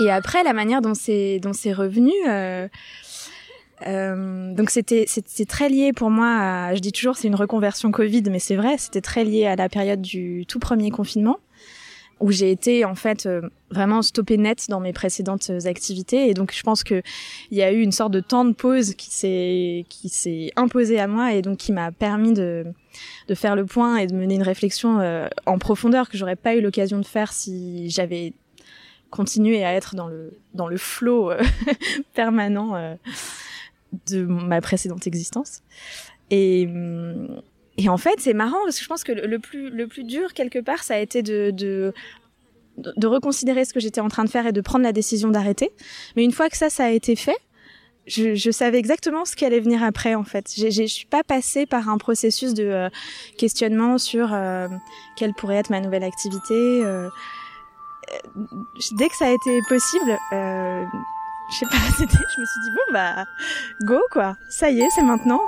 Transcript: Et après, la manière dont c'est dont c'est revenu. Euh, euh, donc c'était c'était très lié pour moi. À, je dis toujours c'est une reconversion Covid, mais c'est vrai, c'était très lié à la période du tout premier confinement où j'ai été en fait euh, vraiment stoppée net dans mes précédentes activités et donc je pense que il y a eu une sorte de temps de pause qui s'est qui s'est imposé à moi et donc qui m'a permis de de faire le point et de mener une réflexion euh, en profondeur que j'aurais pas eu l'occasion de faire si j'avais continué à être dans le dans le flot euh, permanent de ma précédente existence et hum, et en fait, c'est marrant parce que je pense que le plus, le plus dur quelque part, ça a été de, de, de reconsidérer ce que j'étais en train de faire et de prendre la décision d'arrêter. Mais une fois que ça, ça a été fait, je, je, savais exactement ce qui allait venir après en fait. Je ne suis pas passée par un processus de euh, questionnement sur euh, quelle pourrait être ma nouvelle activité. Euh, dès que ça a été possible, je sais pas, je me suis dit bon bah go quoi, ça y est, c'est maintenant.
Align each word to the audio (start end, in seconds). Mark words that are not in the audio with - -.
Et 0.00 0.10
après, 0.10 0.42
la 0.42 0.52
manière 0.52 0.80
dont 0.80 0.94
c'est 0.94 1.38
dont 1.40 1.52
c'est 1.52 1.72
revenu. 1.72 2.12
Euh, 2.28 2.68
euh, 3.86 4.54
donc 4.54 4.70
c'était 4.70 5.04
c'était 5.06 5.44
très 5.44 5.68
lié 5.68 5.92
pour 5.92 6.10
moi. 6.10 6.28
À, 6.28 6.74
je 6.74 6.80
dis 6.80 6.92
toujours 6.92 7.16
c'est 7.16 7.28
une 7.28 7.34
reconversion 7.34 7.90
Covid, 7.90 8.22
mais 8.30 8.38
c'est 8.38 8.56
vrai, 8.56 8.76
c'était 8.78 9.00
très 9.00 9.24
lié 9.24 9.46
à 9.46 9.56
la 9.56 9.68
période 9.68 10.00
du 10.00 10.46
tout 10.46 10.58
premier 10.58 10.90
confinement 10.90 11.38
où 12.20 12.30
j'ai 12.30 12.50
été 12.50 12.84
en 12.84 12.94
fait 12.94 13.26
euh, 13.26 13.42
vraiment 13.70 14.02
stoppée 14.02 14.36
net 14.36 14.66
dans 14.68 14.80
mes 14.80 14.92
précédentes 14.92 15.50
activités 15.64 16.28
et 16.28 16.34
donc 16.34 16.54
je 16.54 16.62
pense 16.62 16.84
que 16.84 17.02
il 17.50 17.58
y 17.58 17.62
a 17.62 17.72
eu 17.72 17.80
une 17.80 17.92
sorte 17.92 18.12
de 18.12 18.20
temps 18.20 18.44
de 18.44 18.52
pause 18.52 18.94
qui 18.94 19.10
s'est 19.10 19.84
qui 19.88 20.08
s'est 20.08 20.50
imposé 20.56 21.00
à 21.00 21.06
moi 21.06 21.34
et 21.34 21.42
donc 21.42 21.58
qui 21.58 21.72
m'a 21.72 21.92
permis 21.92 22.32
de 22.32 22.64
de 23.28 23.34
faire 23.34 23.56
le 23.56 23.66
point 23.66 23.96
et 23.96 24.06
de 24.06 24.14
mener 24.14 24.36
une 24.36 24.42
réflexion 24.42 25.00
euh, 25.00 25.26
en 25.46 25.58
profondeur 25.58 26.08
que 26.08 26.16
j'aurais 26.16 26.36
pas 26.36 26.54
eu 26.54 26.60
l'occasion 26.60 26.98
de 26.98 27.06
faire 27.06 27.32
si 27.32 27.90
j'avais 27.90 28.32
continué 29.14 29.64
à 29.64 29.72
être 29.74 29.94
dans 29.94 30.08
le 30.08 30.32
dans 30.54 30.66
le 30.66 30.76
flot 30.76 31.30
euh, 31.30 31.42
permanent 32.14 32.96
de 34.10 34.24
ma 34.24 34.60
précédente 34.60 35.06
existence 35.06 35.62
et 36.30 36.66
hum, 36.68 37.40
et 37.76 37.88
en 37.88 37.96
fait, 37.96 38.14
c'est 38.18 38.34
marrant 38.34 38.58
parce 38.64 38.76
que 38.76 38.82
je 38.82 38.88
pense 38.88 39.04
que 39.04 39.12
le 39.12 39.38
plus, 39.38 39.70
le 39.70 39.86
plus 39.88 40.04
dur 40.04 40.32
quelque 40.32 40.58
part, 40.58 40.82
ça 40.84 40.94
a 40.94 40.98
été 40.98 41.22
de, 41.22 41.50
de, 41.50 41.92
de 42.78 43.06
reconsidérer 43.06 43.64
ce 43.64 43.74
que 43.74 43.80
j'étais 43.80 44.00
en 44.00 44.08
train 44.08 44.24
de 44.24 44.30
faire 44.30 44.46
et 44.46 44.52
de 44.52 44.60
prendre 44.60 44.84
la 44.84 44.92
décision 44.92 45.28
d'arrêter. 45.28 45.70
Mais 46.16 46.24
une 46.24 46.32
fois 46.32 46.48
que 46.48 46.56
ça, 46.56 46.70
ça 46.70 46.84
a 46.84 46.90
été 46.90 47.16
fait, 47.16 47.36
je, 48.06 48.34
je, 48.34 48.50
savais 48.50 48.78
exactement 48.78 49.24
ce 49.24 49.34
qui 49.34 49.44
allait 49.44 49.60
venir 49.60 49.82
après 49.82 50.14
en 50.14 50.24
fait. 50.24 50.52
Je 50.56 50.82
ne 50.82 50.86
suis 50.86 51.06
pas 51.06 51.24
passée 51.24 51.66
par 51.66 51.88
un 51.88 51.98
processus 51.98 52.54
de 52.54 52.64
euh, 52.64 52.88
questionnement 53.38 53.98
sur 53.98 54.32
euh, 54.32 54.68
quelle 55.16 55.32
pourrait 55.32 55.56
être 55.56 55.70
ma 55.70 55.80
nouvelle 55.80 56.04
activité. 56.04 56.82
Euh, 56.84 57.08
dès 58.92 59.08
que 59.08 59.16
ça 59.16 59.26
a 59.26 59.30
été 59.30 59.60
possible, 59.68 60.18
je 60.32 61.56
sais 61.58 61.66
pas, 61.66 61.76
je 61.98 62.40
me 62.40 62.46
suis 62.46 62.60
dit 62.62 62.70
bon 62.70 62.92
bah 62.92 63.24
go 63.82 64.00
quoi, 64.10 64.36
ça 64.48 64.70
y 64.70 64.80
est, 64.80 64.90
c'est 64.90 65.02
maintenant. 65.02 65.40